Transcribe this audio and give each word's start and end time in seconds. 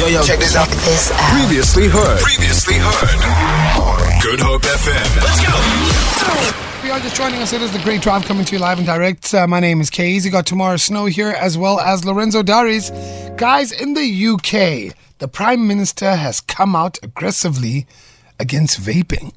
Yo, 0.00 0.06
yo, 0.06 0.22
check 0.22 0.38
this 0.38 0.56
out. 0.56 0.66
This 0.66 1.12
out. 1.12 1.38
Previously 1.38 1.86
heard. 1.86 2.20
Previously 2.20 2.76
heard. 2.78 4.22
Good 4.22 4.40
Hope 4.40 4.62
FM. 4.62 5.16
Let's 5.20 5.44
go. 5.44 5.52
If 6.78 6.84
you 6.86 6.90
are 6.90 7.00
just 7.00 7.14
joining 7.14 7.42
us, 7.42 7.52
it 7.52 7.60
is 7.60 7.70
the 7.70 7.80
Great 7.80 8.00
Drive 8.00 8.24
coming 8.24 8.46
to 8.46 8.56
you 8.56 8.60
live 8.60 8.78
and 8.78 8.86
direct. 8.86 9.34
Uh, 9.34 9.46
my 9.46 9.60
name 9.60 9.78
is 9.78 9.90
Kay. 9.90 10.12
You 10.12 10.30
got 10.30 10.46
Tamara 10.46 10.78
Snow 10.78 11.04
here, 11.04 11.28
as 11.28 11.58
well 11.58 11.78
as 11.78 12.06
Lorenzo 12.06 12.42
Daris. 12.42 13.36
Guys, 13.36 13.72
in 13.72 13.92
the 13.92 14.26
UK, 14.26 14.96
the 15.18 15.28
Prime 15.28 15.66
Minister 15.68 16.16
has 16.16 16.40
come 16.40 16.74
out 16.74 16.96
aggressively 17.02 17.86
against 18.38 18.80
vaping. 18.80 19.34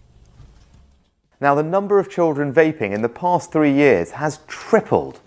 Now, 1.42 1.56
the 1.56 1.64
number 1.64 2.00
of 2.00 2.10
children 2.10 2.54
vaping 2.54 2.94
in 2.94 3.02
the 3.02 3.10
past 3.10 3.52
three 3.52 3.74
years 3.74 4.12
has 4.12 4.40
tripled. 4.48 5.20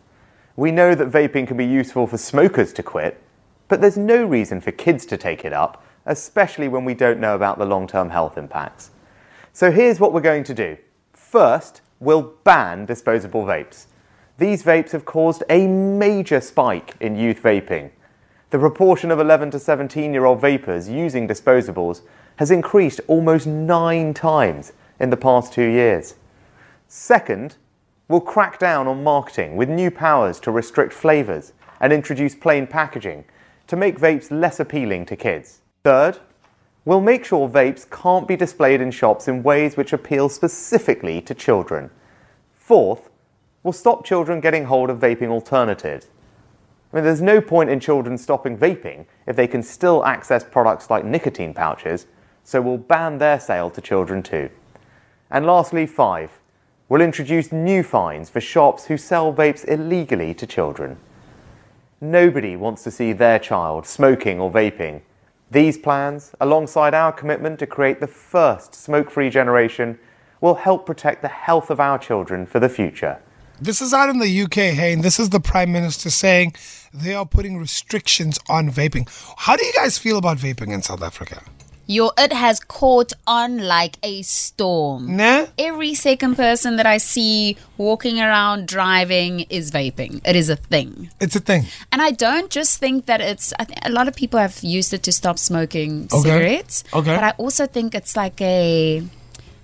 We 0.57 0.71
know 0.71 0.95
that 0.95 1.11
vaping 1.11 1.47
can 1.47 1.59
be 1.59 1.67
useful 1.67 2.07
for 2.07 2.17
smokers 2.17 2.73
to 2.73 2.83
quit, 2.83 3.23
but 3.69 3.81
there's 3.81 3.97
no 3.97 4.25
reason 4.25 4.61
for 4.61 4.73
kids 4.73 5.07
to 5.07 5.17
take 5.17 5.45
it 5.45 5.53
up, 5.53 5.85
especially 6.07 6.69
when 6.69 6.85
we 6.85 6.95
don't 6.95 7.21
know 7.21 7.35
about 7.35 7.59
the 7.59 7.67
long 7.67 7.87
term 7.87 8.11
health 8.11 8.39
impacts. 8.39 8.91
So 9.53 9.71
here's 9.71 9.99
what 9.99 10.13
we're 10.13 10.21
going 10.21 10.45
to 10.45 10.55
do. 10.55 10.77
First, 11.13 11.81
we'll 11.99 12.35
ban 12.45 12.87
disposable 12.87 13.45
vapes. 13.45 13.87
These 14.39 14.63
vapes 14.63 14.91
have 14.91 15.05
caused 15.05 15.43
a 15.49 15.67
major 15.67 16.41
spike 16.41 16.95
in 17.01 17.17
youth 17.17 17.43
vaping. 17.43 17.91
The 18.51 18.59
proportion 18.59 19.11
of 19.11 19.19
11 19.19 19.51
to 19.53 19.59
17 19.59 20.13
year 20.13 20.25
old 20.25 20.41
vapers 20.41 20.89
using 20.89 21.27
disposables 21.27 22.03
has 22.37 22.51
increased 22.51 23.01
almost 23.09 23.47
nine 23.47 24.15
times 24.15 24.73
in 25.01 25.11
the 25.11 25.17
past 25.17 25.53
two 25.53 25.69
years. 25.69 26.15
Second, 26.87 27.57
we'll 28.09 28.21
crack 28.21 28.59
down 28.59 28.87
on 28.87 29.03
marketing 29.03 29.57
with 29.57 29.69
new 29.69 29.91
powers 29.91 30.39
to 30.41 30.51
restrict 30.51 30.93
flavours 30.93 31.53
and 31.81 31.93
introduce 31.93 32.35
plain 32.35 32.67
packaging 32.67 33.25
to 33.67 33.77
make 33.77 33.99
vapes 33.99 34.31
less 34.31 34.61
appealing 34.61 35.07
to 35.07 35.17
kids. 35.17 35.61
Third, 35.85 36.19
we'll 36.85 37.01
make 37.01 37.25
sure 37.25 37.49
vapes 37.49 37.89
can't 37.91 38.29
be 38.29 38.37
displayed 38.37 38.81
in 38.81 38.91
shops 38.91 39.29
in 39.29 39.43
ways 39.43 39.77
which 39.77 39.93
appeal 39.93 40.29
specifically 40.29 41.21
to 41.23 41.35
children. 41.35 41.91
Fourth, 42.55 43.11
we'll 43.63 43.73
stop 43.73 44.05
children 44.05 44.41
getting 44.41 44.65
hold 44.65 44.91
of 44.91 44.99
vaping 44.99 45.29
alternatives. 45.29 46.09
I 46.93 46.97
mean, 46.97 47.05
there's 47.05 47.21
no 47.21 47.41
point 47.41 47.71
in 47.71 47.81
children 47.81 48.17
stopping 48.17 48.57
vaping 48.57 49.07
if 49.27 49.37
they 49.37 49.49
can 49.49 49.63
still 49.63 50.05
access 50.05 50.45
products 50.45 50.89
like 50.89 51.05
nicotine 51.05 51.53
pouches, 51.53 52.07
so 52.45 52.61
we'll 52.61 52.79
ban 52.79 53.19
their 53.19 53.41
sale 53.41 53.71
to 53.71 53.81
children 53.81 54.23
too. 54.23 54.49
And 55.31 55.45
lastly, 55.45 55.87
five, 55.87 56.39
we'll 56.89 57.01
introduce 57.01 57.51
new 57.51 57.83
fines 57.83 58.31
for 58.31 58.41
shops 58.41 58.87
who 58.87 58.97
sell 58.97 59.35
vapes 59.35 59.65
illegally 59.67 60.33
to 60.35 60.47
children. 60.47 60.97
Nobody 62.01 62.57
wants 62.57 62.83
to 62.85 62.91
see 62.91 63.15
their 63.15 63.39
child 63.39 63.87
smoking 63.87 64.39
or 64.39 64.51
vaping. 64.51 65.01
These 65.51 65.79
plans, 65.79 66.33
alongside 66.43 66.93
our 66.93 67.11
commitment 67.11 67.59
to 67.61 67.67
create 67.67 68.01
the 68.01 68.07
first 68.07 68.75
smoke 68.75 69.11
free 69.11 69.31
generation, 69.31 69.99
will 70.43 70.57
help 70.57 70.85
protect 70.85 71.23
the 71.23 71.29
health 71.29 71.71
of 71.71 71.81
our 71.81 71.99
children 71.99 72.45
for 72.45 72.61
the 72.61 72.69
future. 72.69 73.19
This 73.59 73.81
is 73.81 73.95
out 73.95 74.11
in 74.11 74.19
the 74.19 74.43
UK, 74.43 74.77
hey, 74.77 74.93
and 74.93 75.03
this 75.03 75.19
is 75.19 75.31
the 75.31 75.41
Prime 75.41 75.73
Minister 75.73 76.11
saying 76.11 76.55
they 76.93 77.15
are 77.15 77.25
putting 77.25 77.57
restrictions 77.57 78.39
on 78.47 78.69
vaping. 78.69 79.09
How 79.39 79.57
do 79.57 79.65
you 79.65 79.73
guys 79.73 79.97
feel 79.97 80.19
about 80.19 80.37
vaping 80.37 80.75
in 80.75 80.83
South 80.83 81.03
Africa? 81.03 81.43
Yo, 81.89 82.11
it 82.19 82.33
has 82.33 82.59
caught 82.59 83.13
on 83.29 83.59
like 83.59 83.97
a 84.03 84.21
storm. 84.23 85.17
Nah? 85.17 85.47
Every 85.57 85.95
second 85.95 86.35
person 86.35 86.77
that 86.79 86.87
I 86.87 86.99
see 86.99 87.57
walking 87.79 88.21
around 88.21 88.67
driving 88.67 89.41
is 89.51 89.71
vaping. 89.71 90.21
It 90.27 90.35
is 90.35 90.49
a 90.49 90.57
thing. 90.57 91.11
It's 91.21 91.37
a 91.37 91.41
thing. 91.41 91.67
And 91.93 92.03
I 92.03 92.11
don't 92.11 92.51
just 92.51 92.79
think 92.79 93.07
that 93.07 93.21
it's, 93.21 93.53
I 93.61 93.65
think 93.65 93.79
a 93.85 93.91
lot 93.91 94.09
of 94.09 94.17
people 94.17 94.41
have 94.41 94.59
used 94.65 94.93
it 94.95 95.05
to 95.05 95.13
stop 95.13 95.39
smoking 95.39 96.09
Okay. 96.13 96.23
cigarettes. 96.23 96.83
Okay. 96.93 97.15
But 97.15 97.23
I 97.23 97.31
also 97.39 97.67
think 97.69 97.95
it's 97.95 98.17
like 98.17 98.41
a, 98.41 99.03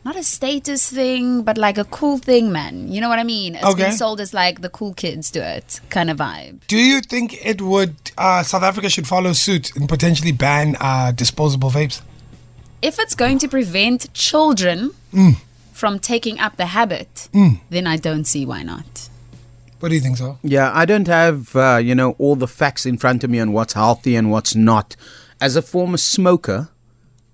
not 0.04 0.14
a 0.14 0.22
status 0.22 0.88
thing, 0.88 1.42
but 1.42 1.58
like 1.58 1.76
a 1.76 1.84
cool 1.86 2.18
thing, 2.18 2.52
man. 2.52 2.86
You 2.92 3.00
know 3.00 3.08
what 3.08 3.18
I 3.18 3.24
mean? 3.24 3.56
It's 3.56 3.64
Okay. 3.64 3.82
been 3.84 3.96
sold 3.96 4.20
as 4.20 4.32
like 4.32 4.60
the 4.60 4.68
cool 4.70 4.94
kids 4.94 5.28
do 5.32 5.40
it 5.40 5.80
kind 5.90 6.08
of 6.08 6.18
vibe. 6.18 6.60
Do 6.68 6.76
you 6.76 7.00
think 7.00 7.44
it 7.44 7.60
would, 7.60 7.96
uh, 8.16 8.44
South 8.44 8.62
Africa 8.62 8.88
should 8.88 9.08
follow 9.08 9.32
suit 9.32 9.74
and 9.74 9.88
potentially 9.88 10.30
ban 10.30 10.76
uh, 10.80 11.10
disposable 11.10 11.70
vapes? 11.70 12.00
If 12.82 12.98
it's 12.98 13.14
going 13.14 13.38
to 13.38 13.48
prevent 13.48 14.12
children 14.12 14.90
Mm. 15.14 15.36
from 15.72 15.98
taking 15.98 16.38
up 16.40 16.56
the 16.56 16.66
habit, 16.66 17.28
then 17.70 17.86
I 17.86 17.96
don't 17.96 18.24
see 18.26 18.44
why 18.46 18.62
not. 18.62 19.08
What 19.80 19.88
do 19.90 19.94
you 19.94 20.00
think 20.00 20.16
so? 20.16 20.38
Yeah, 20.42 20.70
I 20.72 20.84
don't 20.84 21.08
have 21.08 21.54
uh, 21.56 21.78
you 21.82 21.94
know 21.94 22.12
all 22.18 22.36
the 22.36 22.46
facts 22.48 22.86
in 22.86 22.96
front 22.98 23.24
of 23.24 23.30
me 23.30 23.40
on 23.40 23.52
what's 23.52 23.74
healthy 23.74 24.14
and 24.16 24.30
what's 24.30 24.54
not. 24.54 24.96
As 25.40 25.56
a 25.56 25.62
former 25.62 25.96
smoker, 25.98 26.68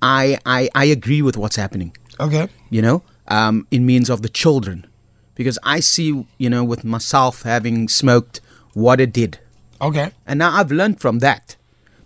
I 0.02 0.38
I, 0.46 0.68
I 0.74 0.84
agree 0.86 1.22
with 1.22 1.36
what's 1.36 1.56
happening. 1.56 1.92
Okay. 2.18 2.48
You 2.70 2.82
know, 2.82 3.02
um, 3.28 3.66
in 3.70 3.84
means 3.86 4.08
of 4.10 4.22
the 4.22 4.28
children, 4.30 4.86
because 5.34 5.58
I 5.62 5.80
see 5.80 6.26
you 6.38 6.50
know 6.50 6.64
with 6.64 6.84
myself 6.84 7.42
having 7.42 7.88
smoked 7.88 8.40
what 8.74 8.98
it 9.00 9.12
did, 9.12 9.38
Okay. 9.80 10.10
and 10.26 10.38
now 10.38 10.50
I've 10.58 10.72
learned 10.72 11.00
from 11.00 11.18
that. 11.20 11.56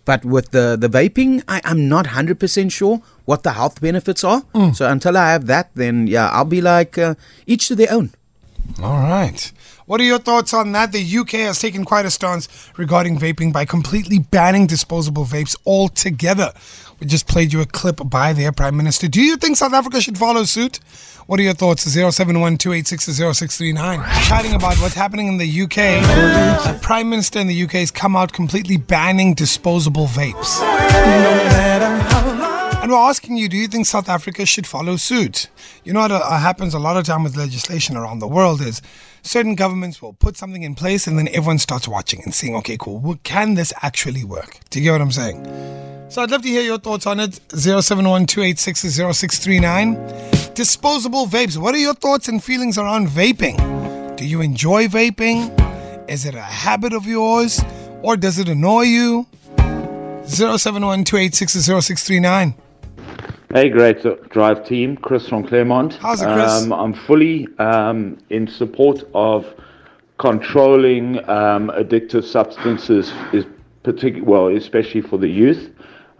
But 0.04 0.24
with 0.24 0.50
the 0.50 0.76
the 0.76 0.88
vaping, 0.88 1.42
I, 1.46 1.60
I'm 1.64 1.88
not 1.88 2.06
hundred 2.08 2.40
percent 2.40 2.72
sure 2.72 3.00
what 3.24 3.42
the 3.44 3.52
health 3.52 3.80
benefits 3.80 4.24
are. 4.24 4.42
So 4.74 4.88
until 4.88 5.16
I 5.16 5.30
have 5.32 5.46
that, 5.46 5.70
then 5.74 6.06
yeah, 6.08 6.28
I'll 6.30 6.44
be 6.44 6.60
like 6.60 6.98
uh, 6.98 7.14
each 7.46 7.68
to 7.68 7.74
their 7.76 7.92
own. 7.92 8.10
All 8.82 8.98
right. 8.98 9.52
What 9.86 10.00
are 10.00 10.04
your 10.04 10.18
thoughts 10.18 10.54
on 10.54 10.72
that? 10.72 10.92
The 10.92 11.18
UK 11.18 11.30
has 11.30 11.60
taken 11.60 11.84
quite 11.84 12.06
a 12.06 12.10
stance 12.10 12.48
regarding 12.76 13.18
vaping 13.18 13.52
by 13.52 13.64
completely 13.64 14.20
banning 14.20 14.66
disposable 14.66 15.24
vapes 15.24 15.56
altogether. 15.66 16.52
We 17.00 17.08
just 17.08 17.26
played 17.26 17.52
you 17.52 17.60
a 17.60 17.66
clip 17.66 18.00
by 18.04 18.32
their 18.32 18.52
Prime 18.52 18.76
Minister. 18.76 19.08
Do 19.08 19.20
you 19.20 19.36
think 19.36 19.56
South 19.56 19.72
Africa 19.72 20.00
should 20.00 20.16
follow 20.16 20.44
suit? 20.44 20.78
What 21.26 21.40
are 21.40 21.42
your 21.42 21.54
thoughts? 21.54 21.82
071 21.82 22.58
0639 22.58 23.98
Chatting 24.24 24.54
about 24.54 24.76
what's 24.78 24.94
happening 24.94 25.26
in 25.26 25.38
the 25.38 25.62
UK. 25.62 25.74
The 25.74 26.78
Prime 26.80 27.10
Minister 27.10 27.40
in 27.40 27.48
the 27.48 27.62
UK 27.64 27.72
has 27.72 27.90
come 27.90 28.14
out 28.14 28.32
completely 28.32 28.76
banning 28.76 29.34
disposable 29.34 30.06
vapes. 30.06 30.60
And 32.82 32.90
we're 32.90 32.98
asking 32.98 33.36
you, 33.36 33.48
do 33.48 33.56
you 33.56 33.68
think 33.68 33.86
South 33.86 34.08
Africa 34.08 34.44
should 34.44 34.66
follow 34.66 34.96
suit? 34.96 35.48
You 35.84 35.92
know 35.92 36.00
what 36.00 36.10
uh, 36.10 36.38
happens 36.38 36.74
a 36.74 36.80
lot 36.80 36.96
of 36.96 37.04
time 37.04 37.22
with 37.22 37.36
legislation 37.36 37.96
around 37.96 38.18
the 38.18 38.26
world 38.26 38.60
is 38.60 38.82
certain 39.22 39.54
governments 39.54 40.02
will 40.02 40.14
put 40.14 40.36
something 40.36 40.64
in 40.64 40.74
place 40.74 41.06
and 41.06 41.16
then 41.16 41.28
everyone 41.28 41.58
starts 41.58 41.86
watching 41.86 42.22
and 42.24 42.34
seeing, 42.34 42.56
okay, 42.56 42.76
cool, 42.76 42.98
well, 42.98 43.20
can 43.22 43.54
this 43.54 43.72
actually 43.82 44.24
work? 44.24 44.58
Do 44.70 44.80
you 44.80 44.86
get 44.86 44.90
what 44.90 45.00
I'm 45.00 45.12
saying? 45.12 45.44
So 46.08 46.22
I'd 46.22 46.32
love 46.32 46.42
to 46.42 46.48
hear 46.48 46.62
your 46.62 46.78
thoughts 46.78 47.06
on 47.06 47.20
it. 47.20 47.38
071 47.52 48.26
Disposable 48.26 48.74
vapes. 51.26 51.56
What 51.56 51.76
are 51.76 51.78
your 51.78 51.94
thoughts 51.94 52.26
and 52.26 52.42
feelings 52.42 52.78
around 52.78 53.06
vaping? 53.06 54.16
Do 54.16 54.26
you 54.26 54.40
enjoy 54.40 54.88
vaping? 54.88 55.56
Is 56.10 56.26
it 56.26 56.34
a 56.34 56.42
habit 56.42 56.94
of 56.94 57.06
yours? 57.06 57.62
Or 58.02 58.16
does 58.16 58.40
it 58.40 58.48
annoy 58.48 58.82
you? 58.82 59.28
071 60.24 61.04
Hey, 63.52 63.68
great 63.68 64.02
drive 64.30 64.64
team. 64.66 64.96
Chris 64.96 65.28
from 65.28 65.46
Claremont. 65.46 65.98
How's 66.00 66.22
it, 66.22 66.24
Chris? 66.24 66.50
Um, 66.50 66.72
I'm 66.72 66.94
fully 66.94 67.48
um, 67.58 68.16
in 68.30 68.48
support 68.48 69.04
of 69.12 69.44
controlling 70.18 71.18
um, 71.28 71.68
addictive 71.68 72.24
substances, 72.24 73.12
is 73.34 73.44
particular 73.82 74.24
well, 74.24 74.56
especially 74.56 75.02
for 75.02 75.18
the 75.18 75.28
youth. 75.28 75.70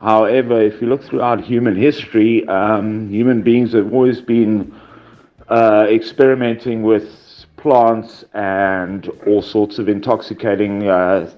However, 0.03 0.61
if 0.61 0.83
you 0.83 0.89
look 0.89 1.03
throughout 1.05 1.41
human 1.43 1.75
history, 1.75 2.47
um, 2.49 3.09
human 3.09 3.41
beings 3.41 3.73
have 3.73 3.95
always 3.95 4.21
been 4.21 4.79
uh, 5.49 5.87
experimenting 5.89 6.83
with 6.83 7.09
plants 7.57 8.27
and 8.35 9.09
all 9.27 9.41
sorts 9.41 9.79
of 9.79 9.89
intoxicating 9.89 10.87
uh, 10.87 11.33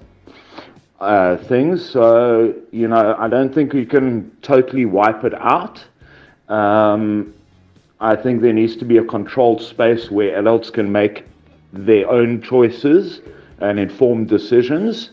uh, 0.99 1.37
things. 1.37 1.87
So, 1.87 2.53
you 2.71 2.87
know, 2.87 3.15
I 3.17 3.27
don't 3.27 3.53
think 3.53 3.73
you 3.73 3.85
can 3.85 4.31
totally 4.41 4.85
wipe 4.85 5.23
it 5.23 5.33
out. 5.35 5.83
Um, 6.47 7.33
I 7.99 8.15
think 8.15 8.41
there 8.41 8.53
needs 8.53 8.75
to 8.77 8.85
be 8.85 8.97
a 8.97 9.03
controlled 9.03 9.61
space 9.61 10.11
where 10.11 10.37
adults 10.37 10.69
can 10.69 10.91
make 10.91 11.25
their 11.73 12.09
own 12.09 12.41
choices 12.41 13.21
and 13.59 13.79
informed 13.79 14.29
decisions. 14.29 15.11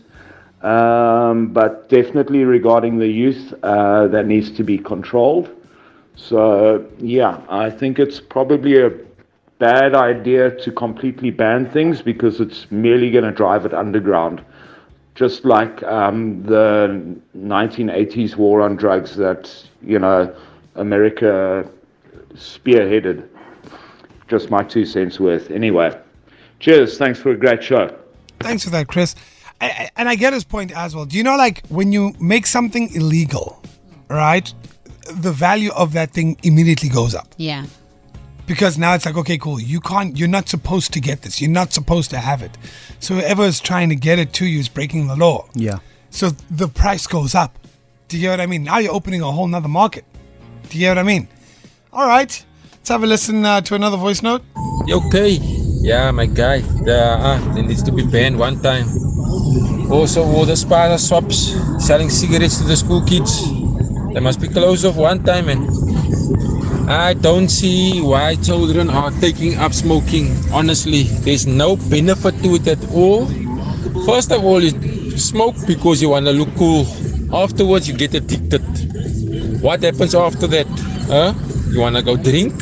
Um, 0.61 1.47
but 1.47 1.89
definitely 1.89 2.45
regarding 2.45 2.97
the 2.97 3.07
youth, 3.07 3.53
uh, 3.63 4.07
that 4.07 4.27
needs 4.27 4.49
to 4.51 4.63
be 4.63 4.77
controlled. 4.77 5.49
So, 6.15 6.85
yeah, 6.99 7.41
I 7.49 7.69
think 7.69 7.99
it's 7.99 8.21
probably 8.21 8.81
a 8.81 8.91
bad 9.59 9.95
idea 9.95 10.51
to 10.61 10.71
completely 10.71 11.31
ban 11.31 11.69
things 11.71 12.01
because 12.01 12.39
it's 12.39 12.71
merely 12.71 13.11
going 13.11 13.25
to 13.25 13.31
drive 13.31 13.65
it 13.65 13.73
underground 13.73 14.43
just 15.15 15.45
like 15.45 15.81
um, 15.83 16.43
the 16.43 17.15
1980s 17.37 18.35
war 18.35 18.61
on 18.61 18.75
drugs 18.75 19.15
that 19.17 19.53
you 19.81 19.99
know 19.99 20.33
America 20.75 21.69
spearheaded. 22.35 23.27
Just 24.27 24.49
my 24.49 24.63
two 24.63 24.85
cents 24.85 25.19
worth. 25.19 25.51
Anyway, 25.51 25.95
cheers. 26.59 26.97
Thanks 26.97 27.19
for 27.19 27.31
a 27.31 27.37
great 27.37 27.63
show. 27.63 27.95
Thanks 28.39 28.63
for 28.63 28.69
that, 28.71 28.87
Chris. 28.87 29.15
I, 29.61 29.67
I- 29.69 29.89
and 29.97 30.09
I 30.09 30.15
get 30.15 30.33
his 30.33 30.43
point 30.43 30.71
as 30.75 30.95
well. 30.95 31.05
Do 31.05 31.17
you 31.17 31.23
know, 31.23 31.35
like, 31.37 31.65
when 31.67 31.91
you 31.91 32.13
make 32.19 32.47
something 32.47 32.93
illegal, 32.95 33.61
right? 34.09 34.51
The 35.11 35.31
value 35.31 35.71
of 35.73 35.93
that 35.93 36.11
thing 36.11 36.37
immediately 36.43 36.87
goes 36.89 37.13
up 37.13 37.35
Yeah. 37.37 37.65
Because 38.45 38.77
now 38.77 38.93
it's 38.93 39.05
like, 39.05 39.17
okay, 39.17 39.37
cool. 39.37 39.59
You 39.59 39.79
can't. 39.79 40.17
You're 40.17 40.27
not 40.27 40.49
supposed 40.49 40.93
to 40.93 40.99
get 40.99 41.21
this. 41.21 41.41
You're 41.41 41.51
not 41.51 41.73
supposed 41.73 42.09
to 42.11 42.17
have 42.17 42.41
it. 42.41 42.57
So 42.99 43.15
whoever 43.15 43.43
is 43.43 43.59
trying 43.59 43.89
to 43.89 43.95
get 43.95 44.19
it 44.19 44.33
to 44.33 44.45
you 44.45 44.59
is 44.59 44.69
breaking 44.69 45.07
the 45.07 45.15
law. 45.15 45.47
Yeah. 45.53 45.79
So 46.09 46.29
the 46.49 46.67
price 46.67 47.07
goes 47.07 47.35
up. 47.35 47.57
Do 48.07 48.17
you 48.17 48.23
get 48.23 48.31
what 48.31 48.41
I 48.41 48.45
mean? 48.45 48.63
Now 48.63 48.77
you're 48.77 48.93
opening 48.93 49.21
a 49.21 49.31
whole 49.31 49.47
nother 49.47 49.67
market. 49.67 50.05
Do 50.69 50.77
you 50.77 50.81
get 50.81 50.91
what 50.91 50.99
I 50.99 51.03
mean? 51.03 51.27
All 51.91 52.07
right. 52.07 52.45
Let's 52.73 52.89
have 52.89 53.03
a 53.03 53.07
listen 53.07 53.45
uh, 53.45 53.61
to 53.61 53.75
another 53.75 53.95
voice 53.95 54.21
note. 54.21 54.41
Okay, 54.91 55.39
yeah, 55.81 56.11
my 56.11 56.25
guy. 56.25 56.59
The, 56.59 57.17
uh, 57.17 57.55
it 57.57 57.63
needs 57.63 57.81
to 57.83 57.93
be 57.93 58.05
banned 58.05 58.37
one 58.37 58.61
time. 58.61 58.87
Also, 59.89 60.21
all 60.21 60.45
the 60.45 60.55
spa 60.57 60.97
shops 60.97 61.55
selling 61.79 62.09
cigarettes 62.09 62.57
to 62.57 62.65
the 62.65 62.75
school 62.75 63.01
kids. 63.05 63.49
They 64.13 64.19
must 64.19 64.41
be 64.41 64.49
closed 64.49 64.85
off 64.85 64.97
one 64.97 65.23
time, 65.23 65.47
and 65.47 65.65
I 66.87 67.13
don't 67.13 67.47
see 67.47 68.01
why 68.01 68.35
children 68.35 68.89
are 68.89 69.11
taking 69.21 69.55
up 69.55 69.73
smoking. 69.73 70.35
Honestly, 70.51 71.03
there's 71.23 71.47
no 71.47 71.77
benefit 71.77 72.35
to 72.43 72.55
it 72.55 72.67
at 72.67 72.83
all. 72.91 73.25
First 74.05 74.31
of 74.31 74.43
all, 74.43 74.61
you 74.61 75.17
smoke 75.17 75.55
because 75.65 76.01
you 76.01 76.09
want 76.09 76.25
to 76.25 76.33
look 76.33 76.53
cool. 76.57 76.85
Afterwards, 77.33 77.87
you 77.87 77.95
get 77.95 78.13
addicted. 78.13 78.61
What 79.61 79.81
happens 79.81 80.13
after 80.13 80.45
that? 80.47 80.67
Huh? 81.07 81.33
You 81.71 81.79
want 81.79 81.95
to 81.95 82.01
go 82.01 82.17
drink? 82.17 82.53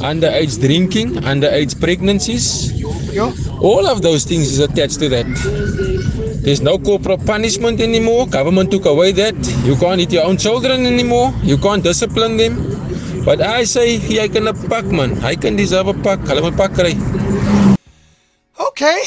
Underage 0.00 0.60
drinking, 0.60 1.14
underage 1.24 1.80
pregnancies. 1.80 2.84
All 3.60 3.86
of 3.86 4.02
those 4.02 4.24
things 4.24 4.52
is 4.52 4.60
attached 4.60 4.98
to 5.00 5.08
that. 5.08 5.26
There's 6.42 6.60
no 6.60 6.78
corporal 6.78 7.18
punishment 7.18 7.80
anymore. 7.80 8.26
Government 8.26 8.70
took 8.70 8.84
away 8.84 9.12
that. 9.12 9.34
You 9.64 9.76
can't 9.76 10.00
hit 10.00 10.12
your 10.12 10.24
own 10.24 10.36
children 10.36 10.84
anymore. 10.86 11.32
You 11.42 11.56
can't 11.56 11.82
discipline 11.82 12.36
them. 12.36 12.79
But 13.24 13.40
I 13.42 13.64
say, 13.64 13.98
jy 13.98 14.28
kan 14.28 14.48
'n 14.48 14.68
pak 14.68 14.84
man. 14.86 15.16
Hy 15.20 15.36
kan 15.36 15.56
deserve 15.56 15.88
'n 15.92 16.02
pak. 16.02 16.20
Hulle 16.26 16.40
moet 16.42 16.56
pak 16.56 16.72
kry. 16.74 16.94
Okay. 18.58 18.98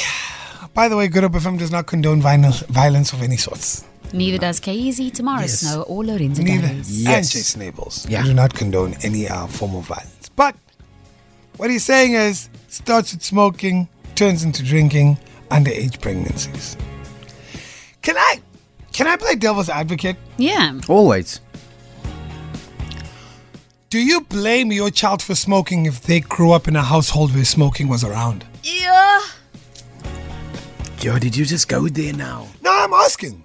By 0.73 0.87
the 0.89 0.95
way, 0.97 1.07
Good 1.07 1.23
Hope 1.23 1.33
FM 1.33 1.57
does 1.57 1.71
not 1.71 1.85
condone 1.85 2.21
violence, 2.21 2.61
violence 2.69 3.13
of 3.13 3.21
any 3.21 3.37
sorts. 3.37 3.83
Neither 4.13 4.37
does 4.37 4.59
KZ, 4.59 5.11
Tamara 5.13 5.41
Yes. 5.41 5.59
Snow, 5.61 5.81
or 5.83 6.05
Lorenzo 6.05 6.41
Neither. 6.43 6.67
Davies. 6.67 6.97
And 7.05 7.07
Yes. 7.07 7.29
Jason 7.31 7.61
Nables. 7.61 8.05
Yeah. 8.09 8.21
We 8.21 8.29
do 8.29 8.33
not 8.33 8.53
condone 8.53 8.95
any 9.03 9.27
uh, 9.27 9.47
form 9.47 9.75
of 9.75 9.85
violence. 9.85 10.29
But 10.35 10.55
what 11.57 11.69
he's 11.71 11.83
saying 11.83 12.13
is 12.13 12.49
starts 12.69 13.13
with 13.13 13.23
smoking, 13.23 13.87
turns 14.15 14.43
into 14.43 14.61
drinking, 14.63 15.17
underage 15.49 15.99
pregnancies. 16.01 16.77
Can 18.01 18.17
I 18.17 18.41
can 18.93 19.07
I 19.07 19.15
play 19.17 19.35
devil's 19.35 19.69
advocate? 19.69 20.17
Yeah. 20.37 20.77
Always. 20.87 21.39
Do 23.93 23.99
you 23.99 24.21
blame 24.21 24.71
your 24.71 24.89
child 24.89 25.21
for 25.21 25.35
smoking 25.35 25.85
if 25.85 26.01
they 26.01 26.19
grew 26.19 26.51
up 26.51 26.67
in 26.67 26.75
a 26.75 26.81
household 26.81 27.35
where 27.35 27.45
smoking 27.45 27.87
was 27.87 28.03
around? 28.03 28.43
Yeah. 28.63 29.21
Yo, 30.99 31.19
did 31.19 31.37
you 31.37 31.45
just 31.45 31.67
go 31.69 31.87
there 31.87 32.11
now? 32.11 32.47
No, 32.63 32.71
I'm 32.73 32.91
asking. 32.91 33.43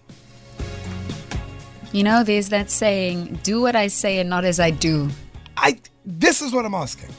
You 1.93 2.03
know, 2.03 2.25
there's 2.25 2.49
that 2.49 2.71
saying, 2.71 3.41
do 3.43 3.61
what 3.61 3.77
I 3.77 3.89
say 3.89 4.21
and 4.21 4.31
not 4.31 4.47
as 4.47 4.59
I 4.59 4.71
do. 4.71 5.11
I 5.59 5.79
this 6.07 6.41
is 6.41 6.51
what 6.55 6.65
I'm 6.65 6.73
asking. 6.73 7.11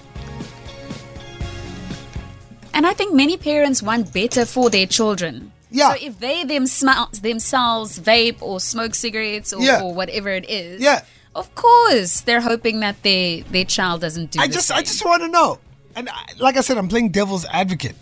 And 2.73 2.87
I 2.87 2.93
think 2.93 3.13
many 3.13 3.37
parents 3.37 3.83
want 3.83 4.11
better 4.11 4.43
for 4.43 4.71
their 4.71 4.87
children. 4.87 5.51
Yeah. 5.69 5.93
So 5.93 5.97
if 6.01 6.19
they 6.19 6.45
them 6.45 6.63
themselves 6.63 7.19
themselves 7.19 7.99
vape 7.99 8.41
or 8.41 8.59
smoke 8.59 8.95
cigarettes 8.95 9.53
or, 9.53 9.61
Yeah. 9.61 9.83
or 9.83 9.93
whatever 9.93 10.29
it 10.29 10.49
is, 10.49 10.81
Yeah. 10.81 11.01
Of 11.35 11.53
course 11.55 12.21
they're 12.21 12.41
hoping 12.41 12.79
that 12.81 13.01
their 13.03 13.43
their 13.43 13.65
child 13.65 14.01
doesn't 14.01 14.31
do. 14.31 14.39
I 14.39 14.47
the 14.47 14.53
just 14.53 14.71
I 14.71 14.81
just 14.81 15.03
want 15.05 15.21
to 15.23 15.29
know. 15.29 15.59
And 15.95 16.09
I, 16.09 16.25
like 16.37 16.55
I 16.57 16.61
said, 16.61 16.77
I'm 16.77 16.87
playing 16.87 17.09
devil's 17.11 17.45
advocate. 17.45 17.95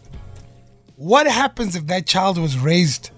What 0.96 1.28
happens 1.28 1.76
if 1.76 1.88
that 1.88 2.06
child 2.06 2.38
was 2.38 2.58
raised 2.58 3.12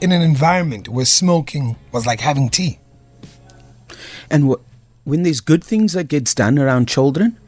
in 0.00 0.12
an 0.12 0.22
environment 0.22 0.88
where 0.88 1.04
smoking 1.04 1.76
was 1.92 2.06
like 2.06 2.20
having 2.20 2.48
tea? 2.48 2.78
And 4.30 4.50
wh- 4.50 5.06
when 5.06 5.22
there's 5.22 5.40
good 5.40 5.64
things 5.64 5.92
that 5.94 6.08
gets 6.08 6.34
done 6.34 6.58
around 6.58 6.88
children, 6.88 7.38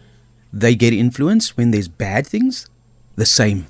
they 0.52 0.75
get 0.75 0.93
influenced. 0.93 1.56
When 1.56 1.70
there's 1.70 1.88
bad 1.88 2.26
things, 2.26 2.69
the 3.17 3.26
same. 3.26 3.67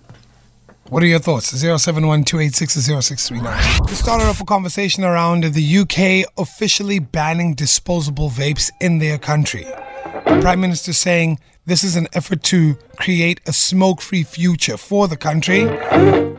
What 0.91 1.03
are 1.03 1.07
your 1.07 1.19
thoughts? 1.19 1.51
0712860639. 1.55 3.89
We 3.89 3.95
started 3.95 4.27
off 4.27 4.43
a 4.43 4.45
conversation 4.45 5.03
around 5.03 5.45
the 5.45 5.79
UK 5.79 6.27
officially 6.37 6.99
banning 6.99 7.55
disposable 7.55 8.29
vapes 8.29 8.71
in 8.83 8.99
their 8.99 9.17
country. 9.17 9.65
The 9.65 10.41
Prime 10.43 10.61
Minister 10.61 10.93
saying 10.93 11.39
this 11.65 11.85
is 11.85 11.97
an 11.97 12.07
effort 12.13 12.43
to 12.45 12.77
create 13.01 13.41
a 13.47 13.53
smoke 13.55 14.03
free 14.03 14.25
future 14.25 14.77
for 14.77 15.09
the 15.09 15.17
country 15.17 15.63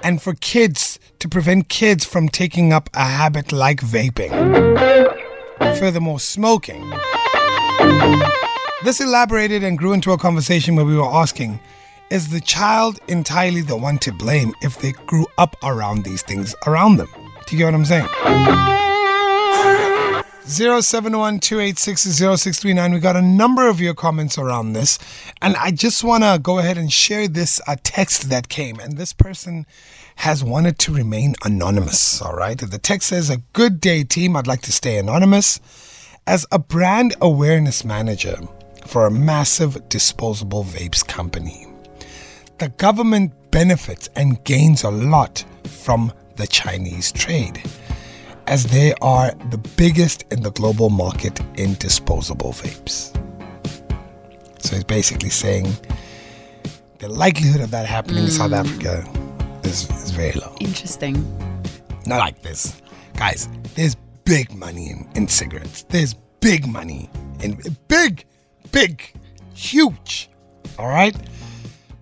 and 0.03 0.21
for 0.21 0.35
kids 0.35 0.99
to 1.17 1.27
prevent 1.27 1.67
kids 1.67 2.05
from 2.05 2.29
taking 2.29 2.71
up 2.71 2.87
a 2.93 3.03
habit 3.03 3.51
like 3.51 3.81
vaping. 3.81 4.29
Furthermore, 5.79 6.19
smoking. 6.19 6.87
This 8.83 9.01
elaborated 9.01 9.63
and 9.63 9.75
grew 9.75 9.93
into 9.93 10.11
a 10.11 10.19
conversation 10.19 10.75
where 10.75 10.85
we 10.85 10.95
were 10.95 11.03
asking 11.03 11.59
is 12.09 12.29
the 12.29 12.41
child 12.41 12.99
entirely 13.07 13.61
the 13.61 13.77
one 13.77 13.97
to 13.99 14.11
blame 14.11 14.53
if 14.61 14.79
they 14.79 14.91
grew 15.07 15.25
up 15.37 15.55
around 15.63 16.03
these 16.03 16.21
things 16.21 16.53
around 16.67 16.97
them? 16.97 17.07
Do 17.47 17.55
you 17.55 17.59
get 17.59 17.65
what 17.65 17.75
I'm 17.75 17.85
saying? 17.85 18.07
0712860639. 20.45 22.93
We 22.93 22.99
got 22.99 23.15
a 23.15 23.21
number 23.21 23.67
of 23.67 23.79
your 23.79 23.95
comments 23.95 24.37
around 24.37 24.73
this, 24.73 24.99
and 25.41 25.55
I 25.55 25.71
just 25.71 26.03
want 26.03 26.23
to 26.23 26.39
go 26.41 26.59
ahead 26.59 26.77
and 26.77 26.93
share 26.93 27.27
this 27.27 27.59
uh, 27.67 27.77
text 27.83 28.29
that 28.29 28.47
came. 28.47 28.79
And 28.79 28.97
this 28.97 29.11
person 29.11 29.65
has 30.17 30.43
wanted 30.43 30.77
to 30.79 30.93
remain 30.93 31.33
anonymous. 31.43 32.21
All 32.21 32.35
right. 32.35 32.57
The 32.57 32.77
text 32.77 33.09
says, 33.09 33.31
A 33.31 33.37
good 33.53 33.81
day, 33.81 34.03
team. 34.03 34.35
I'd 34.35 34.45
like 34.45 34.61
to 34.61 34.71
stay 34.71 34.99
anonymous. 34.99 35.59
As 36.27 36.45
a 36.51 36.59
brand 36.59 37.15
awareness 37.21 37.83
manager 37.83 38.37
for 38.85 39.07
a 39.07 39.11
massive 39.11 39.89
disposable 39.89 40.63
vapes 40.63 41.03
company, 41.05 41.64
the 42.57 42.69
government 42.69 43.33
benefits 43.51 44.09
and 44.15 44.43
gains 44.43 44.83
a 44.83 44.91
lot 44.91 45.43
from 45.63 46.11
the 46.35 46.47
Chinese 46.47 47.11
trade, 47.11 47.61
as 48.47 48.65
they 48.65 48.93
are 49.01 49.31
the 49.49 49.57
biggest 49.77 50.23
in 50.31 50.41
the 50.41 50.51
global 50.51 50.89
market 50.89 51.39
in 51.57 51.73
disposable 51.75 52.51
vapes. 52.51 53.13
So 54.59 54.75
he's 54.75 54.83
basically 54.83 55.29
saying 55.29 55.67
the 56.99 57.09
likelihood 57.09 57.61
of 57.61 57.71
that 57.71 57.85
happening 57.85 58.23
in 58.25 58.31
South 58.31 58.51
mm. 58.51 58.59
Africa 58.59 59.09
is, 59.63 59.89
is 59.91 60.11
very 60.11 60.33
low. 60.33 60.55
Interesting. 60.59 61.15
Not 62.05 62.19
like 62.19 62.41
this. 62.41 62.81
Guys, 63.15 63.49
there's 63.75 63.95
big 64.23 64.53
money 64.53 64.89
in, 64.89 65.07
in 65.15 65.27
cigarettes. 65.27 65.83
There's 65.83 66.13
big 66.39 66.67
money 66.67 67.09
in 67.41 67.59
big, 67.87 68.25
big, 68.71 69.13
huge. 69.53 70.29
All 70.79 70.87
right? 70.87 71.15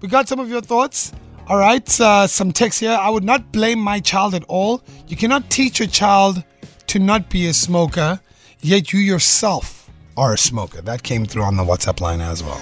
We 0.04 0.10
got 0.10 0.28
some 0.28 0.42
of 0.42 0.50
your 0.50 0.60
thoughts. 0.60 1.14
All 1.48 1.56
right, 1.58 2.02
uh, 2.02 2.28
some 2.28 2.52
text 2.52 2.82
here. 2.82 2.92
I 2.92 3.10
would 3.10 3.24
not 3.24 3.54
blame 3.54 3.80
my 3.80 4.02
child 4.02 4.36
at 4.36 4.44
all. 4.50 4.84
You 5.08 5.16
cannot 5.16 5.50
teach 5.50 5.80
your 5.80 5.88
child 5.88 6.44
to 6.88 7.00
not 7.00 7.30
be 7.30 7.48
a 7.48 7.54
smoker, 7.54 8.20
yet 8.60 8.92
you 8.92 9.00
yourself 9.00 9.90
are 10.18 10.34
a 10.34 10.38
smoker. 10.38 10.82
That 10.82 11.04
came 11.04 11.26
through 11.26 11.44
on 11.44 11.56
the 11.56 11.64
WhatsApp 11.64 12.02
line 12.02 12.20
as 12.20 12.44
well. 12.44 12.60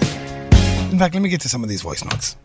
In 0.92 1.00
fact, 1.00 1.14
let 1.14 1.20
me 1.20 1.28
get 1.28 1.40
to 1.40 1.48
some 1.48 1.64
of 1.64 1.68
these 1.68 1.82
voice 1.82 2.04
notes. 2.04 2.36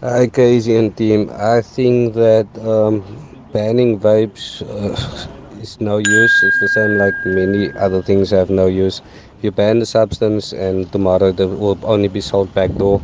Hi, 0.00 0.26
Casey 0.26 0.74
and 0.74 0.96
team. 0.96 1.30
I 1.32 1.60
think 1.60 2.14
that 2.14 2.48
um, 2.66 3.04
banning 3.52 4.00
vapes 4.00 4.62
uh, 4.68 5.28
is 5.64 5.80
no 5.80 5.96
use. 5.98 6.34
It's 6.44 6.60
the 6.60 6.68
same 6.68 6.98
like 7.00 7.16
many 7.24 7.72
other 7.86 8.02
things 8.02 8.30
have 8.30 8.50
no 8.50 8.66
use. 8.66 9.00
You 9.42 9.50
ban 9.50 9.80
the 9.80 9.86
substance, 9.86 10.52
and 10.52 10.90
tomorrow 10.92 11.28
it 11.32 11.38
will 11.40 11.78
only 11.94 12.08
be 12.08 12.20
sold 12.20 12.52
back 12.54 12.70
door 12.82 13.00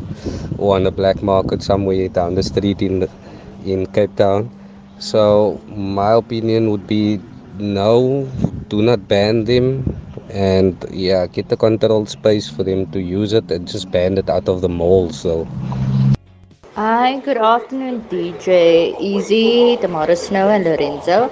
or 0.57 0.75
on 0.75 0.83
the 0.83 0.91
black 0.91 1.21
market 1.21 1.61
somewhere 1.63 2.07
down 2.07 2.35
the 2.35 2.43
street 2.43 2.81
in 2.81 2.99
the, 3.01 3.09
in 3.65 3.85
Cape 3.87 4.15
Town. 4.15 4.49
So 4.99 5.59
my 5.67 6.13
opinion 6.13 6.69
would 6.71 6.85
be 6.87 7.19
no, 7.57 8.29
do 8.69 8.81
not 8.81 9.07
ban 9.07 9.45
them, 9.45 9.67
and 10.29 10.75
yeah, 10.91 11.25
get 11.27 11.49
the 11.49 11.57
controlled 11.57 12.09
space 12.09 12.49
for 12.49 12.63
them 12.63 12.85
to 12.91 12.99
use 13.01 13.33
it, 13.33 13.49
and 13.51 13.67
just 13.67 13.91
ban 13.91 14.17
it 14.17 14.29
out 14.29 14.47
of 14.47 14.61
the 14.61 14.69
mall. 14.69 15.09
So. 15.11 15.47
Hi, 16.75 17.19
good 17.19 17.37
afternoon, 17.37 18.01
DJ 18.09 18.95
Easy, 18.99 19.77
Tamara 19.77 20.15
Snow, 20.15 20.47
and 20.49 20.63
Lorenzo. 20.63 21.29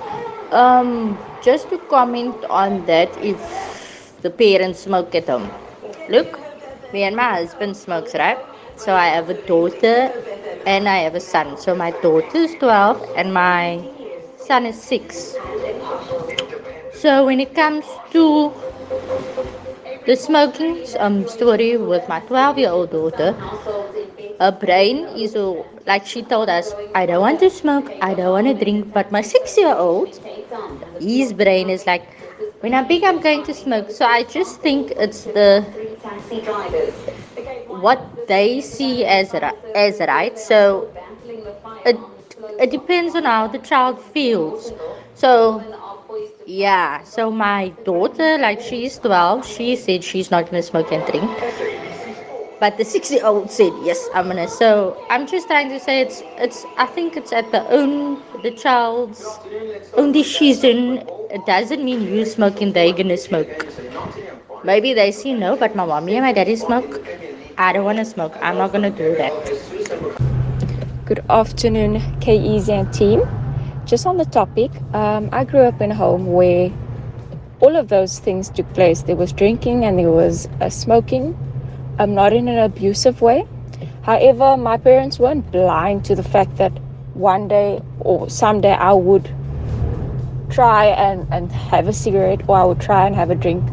Um, 0.52 1.18
just 1.42 1.70
to 1.70 1.78
comment 1.78 2.44
on 2.50 2.86
that, 2.86 3.16
if 3.18 4.16
the 4.22 4.30
parents 4.30 4.82
smoke 4.82 5.14
at 5.16 5.28
home. 5.28 5.52
Look, 6.08 6.40
me 6.92 7.04
and 7.04 7.16
my 7.16 7.30
husband 7.38 7.78
smokes, 7.78 8.16
right? 8.16 8.40
So 8.76 8.94
I 8.96 9.08
have 9.08 9.30
a 9.30 9.34
daughter 9.36 10.12
and 10.66 10.90
I 10.90 10.98
have 11.00 11.16
a 11.16 11.20
son. 11.20 11.58
So 11.58 11.76
my 11.76 11.92
daughter 11.92 12.38
is 12.38 12.56
12 12.56 13.06
and 13.16 13.34
my 13.34 13.84
son 14.38 14.66
is 14.66 14.82
six. 14.82 15.38
So 16.92 17.26
when 17.26 17.40
it 17.40 17.54
comes 17.56 18.00
to 18.12 18.54
the 20.06 20.16
smoking 20.16 20.84
um, 21.00 21.28
story 21.28 21.78
with 21.78 22.08
my 22.08 22.20
12 22.22 22.58
year 22.58 22.70
old 22.70 22.92
daughter, 22.92 23.38
her 24.40 24.52
brain 24.52 25.08
is 25.10 25.36
like 25.86 26.06
she 26.06 26.24
told 26.24 26.50
us, 26.50 26.76
I 26.96 27.06
don't 27.06 27.22
want 27.22 27.40
to 27.42 27.50
smoke, 27.50 27.92
I 28.02 28.14
don't 28.14 28.32
want 28.32 28.48
to 28.48 28.54
drink. 28.54 28.94
But 28.94 29.12
my 29.12 29.22
six 29.22 29.58
year 29.58 29.76
old, 29.76 30.20
his 31.00 31.34
brain 31.34 31.70
is 31.70 31.86
like, 31.86 32.04
when 32.62 32.74
I'm 32.74 32.88
big, 32.88 33.04
I'm 33.04 33.20
going 33.22 33.44
to 33.44 33.54
smoke. 33.54 33.90
So 33.92 34.06
I 34.06 34.24
just 34.24 34.62
think 34.62 34.92
it's 34.98 35.26
the 35.26 35.66
what 37.70 38.28
they 38.28 38.62
see 38.62 39.06
as 39.06 39.34
as 39.76 40.00
right. 40.00 40.38
So 40.38 40.94
it 41.86 41.98
it 42.60 42.72
depends 42.72 43.16
on 43.16 43.24
how 43.26 43.48
the 43.48 43.60
child 43.60 44.02
feels. 44.02 44.74
So 45.16 45.64
yeah, 46.46 47.04
so 47.04 47.32
my 47.32 47.70
daughter, 47.86 48.38
like 48.40 48.62
she's 48.62 49.00
12, 49.00 49.46
she 49.46 49.76
said 49.76 50.04
she's 50.04 50.32
not 50.32 50.46
gonna 50.50 50.64
smoke 50.64 50.92
and 50.92 51.06
drink. 51.06 51.30
But 52.60 52.78
the 52.78 52.84
60 52.84 53.16
year 53.16 53.26
old 53.26 53.50
said, 53.50 53.72
yes, 53.84 54.10
I'm 54.14 54.28
gonna. 54.28 54.48
So 54.48 54.98
I'm 55.10 55.26
just 55.28 55.48
trying 55.48 55.70
to 55.70 55.80
say 55.80 56.02
it's, 56.02 56.22
it's, 56.38 56.66
I 56.78 56.86
think 56.88 57.16
it's 57.16 57.32
at 57.32 57.52
the 57.52 57.66
own, 57.72 58.22
the 58.44 58.52
child's 58.52 59.24
own 59.96 60.12
decision. 60.12 61.08
It 61.32 61.46
doesn't 61.46 61.84
mean 61.84 62.02
you 62.02 62.26
smoking, 62.26 62.74
they're 62.74 62.94
gonna 62.94 63.18
smoke. 63.18 63.66
Maybe 64.64 64.94
they 64.94 65.12
see 65.12 65.34
no, 65.34 65.56
but 65.56 65.76
my 65.76 65.86
mommy 65.86 66.16
and 66.16 66.26
my 66.26 66.34
daddy 66.34 66.58
smoke. 66.58 67.02
I 67.58 67.72
don't 67.72 67.86
wanna 67.86 68.06
smoke. 68.06 68.36
I'm 68.42 68.58
not 68.58 68.74
gonna 68.74 68.90
do 68.90 69.16
that. 69.16 69.34
Good 71.06 71.24
afternoon, 71.30 72.02
K 72.20 72.38
Easy 72.38 72.74
and 72.74 72.92
team. 72.94 73.22
Just 73.86 74.06
on 74.06 74.18
the 74.18 74.26
topic, 74.26 74.72
um, 74.94 75.30
I 75.32 75.46
grew 75.46 75.62
up 75.62 75.82
in 75.82 75.92
a 75.92 75.96
home 75.96 76.28
where 76.28 76.72
all 77.62 77.76
of 77.76 77.88
those 77.88 78.20
things 78.20 78.50
took 78.50 78.72
place. 78.74 79.04
There 79.04 79.16
was 79.16 79.32
drinking 79.32 79.86
and 79.86 79.98
there 79.98 80.12
was 80.12 80.48
uh, 80.62 80.70
smoking, 80.70 81.36
um, 82.00 82.16
not 82.16 82.34
in 82.34 82.48
an 82.48 82.58
abusive 82.58 83.22
way. 83.22 83.46
However, 84.02 84.58
my 84.58 84.78
parents 84.78 85.20
weren't 85.20 85.52
blind 85.52 86.06
to 86.06 86.16
the 86.16 86.24
fact 86.24 86.58
that 86.58 86.72
one 87.14 87.48
day 87.48 87.82
or 88.00 88.30
someday 88.30 88.72
I 88.74 88.94
would 88.94 89.30
try 90.50 90.86
and, 90.86 91.28
and 91.32 91.52
have 91.52 91.88
a 91.88 91.94
cigarette 91.94 92.42
or 92.48 92.58
I 92.58 92.64
would 92.64 92.80
try 92.80 93.06
and 93.06 93.16
have 93.16 93.30
a 93.30 93.36
drink. 93.36 93.64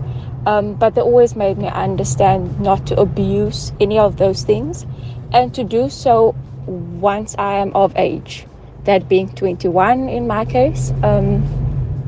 Um, 0.45 0.75
but 0.75 0.95
they 0.95 1.01
always 1.01 1.35
made 1.35 1.59
me 1.59 1.69
understand 1.69 2.61
not 2.61 2.87
to 2.89 3.01
abuse 3.01 3.73
any 3.81 3.99
of 3.99 4.17
those 4.17 4.43
things 4.43 4.87
and 5.33 5.53
to 5.55 5.65
do 5.65 5.91
so 5.91 6.37
once 6.67 7.35
I 7.39 7.55
am 7.55 7.73
of 7.75 7.93
age, 7.97 8.47
that 8.85 9.09
being 9.09 9.29
21 9.29 10.09
in 10.09 10.27
my 10.27 10.45
case. 10.45 10.93
Um, 11.03 11.43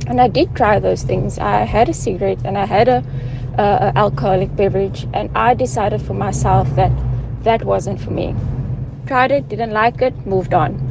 and 0.07 0.21
I 0.21 0.29
did 0.29 0.55
try 0.55 0.79
those 0.79 1.03
things. 1.03 1.39
I 1.39 1.65
had 1.65 1.89
a 1.89 1.95
cigarette 1.95 2.41
and 2.45 2.57
I 2.57 2.65
had 2.65 2.89
a, 2.89 3.05
a 3.59 3.93
alcoholic 3.97 4.55
beverage, 4.57 5.07
and 5.12 5.31
I 5.37 5.55
decided 5.55 6.00
for 6.03 6.15
myself 6.15 6.69
that 6.77 6.93
that 7.43 7.65
wasn't 7.65 8.00
for 8.00 8.11
me. 8.11 8.35
Tried 9.07 9.33
it, 9.33 9.49
didn't 9.49 9.73
like 9.73 10.00
it, 10.03 10.15
moved 10.27 10.55
on. 10.55 10.85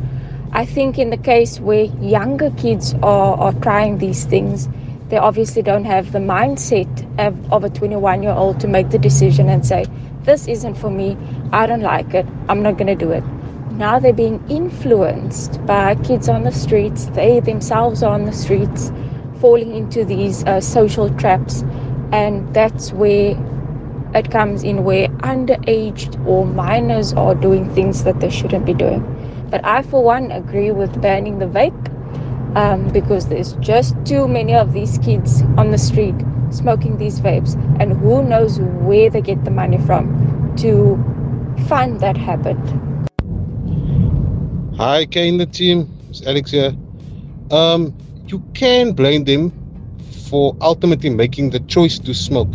I 0.54 0.66
think 0.66 0.98
in 0.98 1.10
the 1.10 1.18
case 1.18 1.60
where 1.60 1.86
younger 2.02 2.52
kids 2.52 2.94
are, 3.04 3.38
are 3.38 3.54
trying 3.54 3.98
these 4.00 4.26
things, 4.26 4.68
they 5.10 5.18
obviously 5.18 5.62
don't 5.62 5.86
have 5.86 6.12
the 6.12 6.20
mindset 6.20 6.90
of, 7.20 7.54
of 7.54 7.64
a 7.64 7.70
21 7.70 8.24
year 8.24 8.32
old 8.32 8.60
to 8.62 8.68
make 8.68 8.90
the 8.90 8.98
decision 8.98 9.50
and 9.50 9.66
say, 9.66 9.86
This 10.24 10.48
isn't 10.48 10.76
for 10.76 10.90
me, 10.90 11.18
I 11.54 11.66
don't 11.66 11.82
like 11.82 12.14
it, 12.14 12.26
I'm 12.50 12.62
not 12.62 12.78
going 12.78 12.88
to 12.88 12.96
do 12.96 13.12
it. 13.12 13.24
Now 13.72 14.00
they're 14.00 14.14
being 14.14 14.44
influenced 14.50 15.66
by 15.66 15.96
kids 15.96 16.28
on 16.28 16.44
the 16.44 16.52
streets, 16.52 17.06
they 17.08 17.40
themselves 17.40 18.04
are 18.04 18.14
on 18.14 18.26
the 18.26 18.34
streets, 18.34 18.92
falling 19.40 19.76
into 19.76 20.04
these 20.04 20.44
uh, 20.46 20.60
social 20.60 21.10
traps, 21.16 21.64
and 22.12 22.54
that's 22.54 22.94
where 22.94 23.36
it 24.16 24.32
comes 24.32 24.64
in 24.64 24.84
where 24.84 25.08
underaged 25.20 26.26
or 26.26 26.46
minors 26.46 27.14
are 27.14 27.36
doing 27.36 27.70
things 27.74 28.04
that 28.04 28.20
they 28.20 28.30
shouldn't 28.30 28.66
be 28.66 28.74
doing. 28.74 29.04
But 29.50 29.64
I, 29.66 29.82
for 29.82 30.04
one, 30.04 30.32
agree 30.32 30.72
with 30.72 31.02
banning 31.02 31.40
the 31.40 31.46
vape 31.46 32.56
um, 32.56 32.90
because 32.90 33.28
there's 33.28 33.54
just 33.54 33.96
too 34.06 34.28
many 34.28 34.54
of 34.54 34.74
these 34.74 34.98
kids 35.00 35.42
on 35.58 35.72
the 35.72 35.78
street 35.78 36.16
smoking 36.50 36.98
these 36.98 37.20
vapes, 37.20 37.56
and 37.80 37.94
who 37.94 38.24
knows 38.24 38.60
where 38.60 39.10
they 39.10 39.22
get 39.22 39.44
the 39.44 39.52
money 39.52 39.78
from 39.80 40.56
to 40.58 40.96
fund 41.68 42.00
that 42.00 42.18
habit. 42.18 42.58
Hi, 44.78 45.06
Kay 45.06 45.30
and 45.30 45.40
the 45.40 45.46
team. 45.46 45.90
It's 46.10 46.26
Alex 46.26 46.52
here. 46.52 46.74
Um, 47.52 47.94
you 48.28 48.40
can 48.54 48.94
blame 48.94 49.24
them 49.24 49.52
for 50.30 50.56
ultimately 50.62 51.10
making 51.10 51.50
the 51.52 51.60
choice 51.62 52.00
to 52.00 52.14
smoke, 52.14 52.50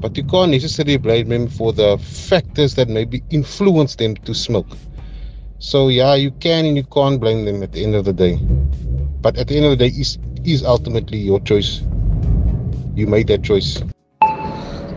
but 0.00 0.16
you 0.16 0.24
can't 0.24 0.50
necessarily 0.50 0.96
blame 0.96 1.28
them 1.28 1.48
for 1.48 1.72
the 1.72 1.98
factors 1.98 2.74
that 2.76 2.88
maybe 2.88 3.22
influence 3.30 3.96
them 3.96 4.14
to 4.16 4.34
smoke. 4.34 4.68
So 5.58 5.88
yeah, 5.88 6.14
you 6.14 6.30
can 6.32 6.64
and 6.64 6.76
you 6.76 6.84
can't 6.84 7.20
blame 7.20 7.44
them 7.44 7.62
at 7.62 7.72
the 7.72 7.84
end 7.84 7.94
of 7.94 8.04
the 8.04 8.12
day. 8.12 8.38
But 9.22 9.36
at 9.38 9.48
the 9.48 9.56
end 9.56 9.66
of 9.66 9.70
the 9.72 9.88
day, 9.88 9.94
is 9.94 10.18
is 10.44 10.64
ultimately 10.64 11.18
your 11.18 11.40
choice. 11.40 11.82
You 12.94 13.06
made 13.06 13.26
that 13.28 13.42
choice. 13.42 13.82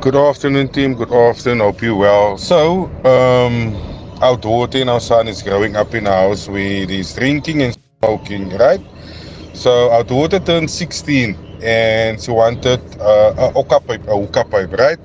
Good 0.01 0.15
afternoon, 0.15 0.69
team. 0.69 0.95
Good 0.95 1.11
afternoon. 1.11 1.59
Hope 1.59 1.81
you 1.81 1.95
well. 1.95 2.37
So, 2.37 2.85
um, 3.05 3.75
our 4.21 4.37
daughter 4.37 4.79
and 4.79 4.89
our 4.89 4.99
son 4.99 5.27
is 5.27 5.41
growing 5.41 5.75
up 5.75 5.93
in 5.93 6.07
a 6.07 6.11
house 6.11 6.47
where 6.49 6.85
he's 6.85 7.13
drinking 7.13 7.61
and 7.61 7.77
smoking, 7.99 8.49
right? 8.57 8.81
So, 9.53 9.91
our 9.91 10.03
daughter 10.03 10.39
turned 10.39 10.69
16 10.69 11.35
and 11.63 12.21
she 12.21 12.31
wanted 12.31 12.81
uh, 13.01 13.51
a 13.55 13.63
pipe, 13.81 14.07
a 14.07 14.17
hookah 14.19 14.45
pipe, 14.45 14.73
right? 14.73 14.99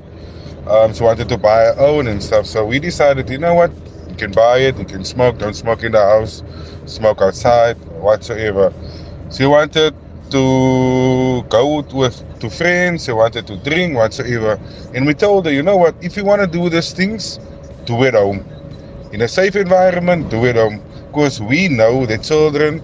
Um, 0.69 0.95
she 0.95 1.05
wanted 1.05 1.29
to 1.31 1.38
buy 1.38 1.67
her 1.67 1.77
own 1.79 2.09
and 2.09 2.23
stuff. 2.23 2.47
So, 2.47 2.67
we 2.67 2.81
decided, 2.81 3.31
you 3.31 3.38
know 3.38 3.55
what? 3.55 3.73
You 4.11 4.17
can 4.17 4.33
buy 4.33 4.59
it, 4.61 4.79
you 4.79 4.87
can 4.87 5.05
smoke, 5.05 5.38
don't 5.38 5.55
smoke 5.55 5.85
in 5.85 5.93
the 5.93 6.00
house, 6.00 6.43
smoke 6.87 7.23
outside, 7.23 7.77
whatsoever. 8.00 8.73
She 9.31 9.47
wanted 9.47 9.95
to 10.31 11.45
go 11.50 11.79
out 11.79 11.93
with 11.95 12.41
to 12.41 12.50
friends, 12.50 13.05
she 13.07 13.12
wanted 13.12 13.47
to 13.49 13.57
drink, 13.59 13.97
whatsoever. 13.97 14.61
And 14.95 15.07
we 15.07 15.15
told 15.15 15.47
her, 15.47 15.53
you 15.53 15.62
know 15.62 15.77
what, 15.77 15.97
if 16.03 16.17
you 16.17 16.25
want 16.25 16.43
to 16.43 16.49
do 16.49 16.69
these 16.71 16.93
things, 16.93 17.41
do 17.87 18.05
it 18.05 18.15
home. 18.15 18.45
In 19.12 19.23
a 19.23 19.29
safe 19.29 19.57
environment, 19.57 20.31
do 20.31 20.45
it 20.47 20.57
home. 20.57 20.83
Because 21.09 21.41
we 21.41 21.69
know 21.69 22.07
that 22.07 22.23
children, 22.25 22.83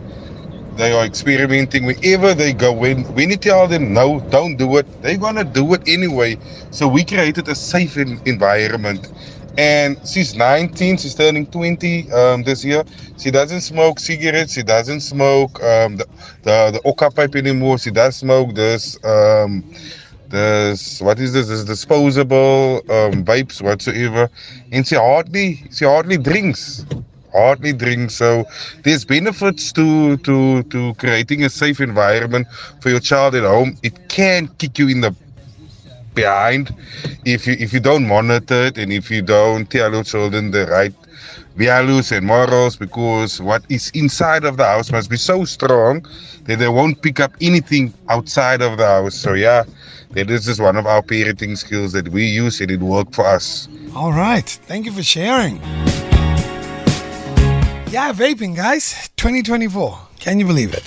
they 0.77 0.93
are 0.93 1.05
experimenting 1.05 1.87
wherever 1.87 2.35
they 2.35 2.53
go. 2.53 2.73
When, 2.73 3.05
when 3.15 3.31
you 3.31 3.37
tell 3.37 3.69
them, 3.69 3.93
no, 3.93 4.21
don't 4.31 4.57
do 4.57 4.77
it, 4.79 4.87
they're 5.03 5.19
going 5.19 5.37
to 5.37 5.45
do 5.45 5.75
it 5.75 5.83
anyway. 5.89 6.39
So 6.71 6.89
we 6.89 7.05
created 7.05 7.49
a 7.49 7.55
safe 7.55 7.97
en- 7.97 8.21
environment. 8.27 9.13
And 9.59 9.99
she's 10.07 10.35
19, 10.35 10.97
she's 10.99 11.15
turning 11.15 11.47
20 11.47 12.11
um, 12.13 12.43
this 12.43 12.65
year. 12.65 12.85
She 13.19 13.31
doesn't 13.31 13.63
smoke 13.63 14.01
cigarettes, 14.01 14.55
she 14.55 14.63
doesn't 14.63 15.01
smoke 15.01 15.63
um, 15.63 15.97
the, 15.97 16.07
the, 16.43 16.71
the 16.73 16.81
Oka 16.85 17.11
pipe 17.11 17.37
anymore. 17.37 17.79
She 17.79 17.91
does 17.91 18.17
smoke 18.17 18.55
this, 18.55 19.03
um, 19.05 19.65
this, 20.29 21.01
what 21.01 21.21
is 21.21 21.33
this, 21.33 21.49
this 21.49 21.65
disposable 21.65 22.79
um, 22.91 23.25
vapes 23.25 23.63
whatsoever. 23.63 24.31
And 24.73 24.87
she 24.87 24.97
hardly, 24.97 25.63
she 25.73 25.85
hardly 25.85 26.19
drinks. 26.19 26.85
Hardly 27.35 27.73
drink. 27.73 28.11
So 28.11 28.47
there's 28.83 29.05
benefits 29.05 29.73
to, 29.73 30.17
to, 30.19 30.63
to 30.63 30.95
creating 30.95 31.45
a 31.45 31.51
safe 31.51 31.81
environment 31.81 32.47
for 32.81 32.91
your 32.91 33.01
child 33.01 33.35
at 33.35 33.43
home. 33.45 33.77
It 33.83 34.09
can 34.09 34.49
kick 34.59 34.79
you 34.79 34.89
in 34.89 35.01
the 35.01 35.15
behind 36.15 36.73
if 37.25 37.45
you 37.47 37.57
if 37.59 37.73
you 37.73 37.81
don't 37.81 38.07
monitor 38.07 38.67
it 38.67 38.79
and 38.79 38.93
if 38.93 39.11
you 39.11 39.21
don't 39.21 39.69
tell 39.69 39.93
your 39.93 40.05
children 40.05 40.53
the 40.53 40.65
right 40.67 40.95
values 41.57 42.13
and 42.13 42.25
morals 42.25 42.77
because 42.77 43.41
what 43.43 43.65
is 43.69 43.91
inside 43.95 44.45
of 44.45 44.57
the 44.57 44.65
house 44.65 44.93
must 44.93 45.11
be 45.11 45.17
so 45.17 45.45
strong 45.45 46.07
that 46.45 46.61
they 46.61 46.69
won't 46.69 47.03
pick 47.03 47.19
up 47.21 47.33
anything 47.41 47.93
outside 48.09 48.63
of 48.63 48.79
the 48.79 48.87
house 48.87 49.15
so 49.15 49.35
yeah 49.35 49.65
that 50.11 50.31
is 50.31 50.45
just 50.45 50.61
one 50.61 50.77
of 50.77 50.87
our 50.87 51.03
parenting 51.03 51.57
skills 51.59 51.93
that 51.93 52.09
we 52.11 52.25
use 52.25 52.61
and 52.61 52.71
it 52.71 52.81
worked 52.81 53.15
for 53.15 53.27
us 53.27 53.69
All 53.95 54.13
right. 54.13 54.49
Thank 54.67 54.87
you 54.87 54.93
for 54.93 55.05
sharing. 55.05 55.61
Yeah, 57.95 58.13
vaping, 58.13 58.55
guys. 58.57 59.09
2024. 59.17 59.99
Can 60.19 60.41
you 60.41 60.47
believe 60.47 60.75
it? 60.75 60.83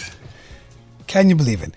Can 1.08 1.30
you 1.30 1.36
believe 1.38 1.64
it? 1.64 1.72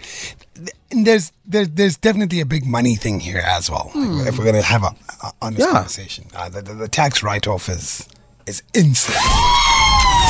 There's 0.91 1.31
there's 1.47 1.69
there's 1.69 1.97
definitely 1.97 2.41
a 2.41 2.45
big 2.47 2.67
money 2.67 2.97
thing 2.97 3.21
here 3.21 3.39
as 3.47 3.71
well. 3.71 3.91
Hmm. 3.93 4.27
If 4.27 4.37
we're 4.39 4.45
gonna 4.45 4.61
have 4.61 4.83
a, 4.83 4.93
a 5.23 5.33
honest 5.41 5.61
Yeah. 5.61 5.71
conversation, 5.73 6.25
uh, 6.35 6.49
the, 6.49 6.63
the, 6.63 6.75
the 6.75 6.89
tax 6.89 7.23
write 7.23 7.47
off 7.47 7.69
is 7.69 8.09
is 8.47 8.61
insane. 8.75 9.15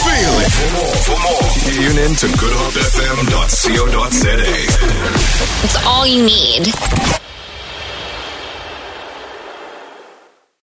Feel 0.05 0.41
it. 0.45 0.53
For 0.53 0.71
more, 0.77 0.97
for 1.09 1.17
more, 1.25 1.49
tune 1.73 1.97
in 1.99 2.15
to 2.17 2.27
goodhopefm.co.za. 2.37 4.37
It's 5.65 5.77
all 5.87 6.07
you 6.07 6.23
need. 6.25 6.75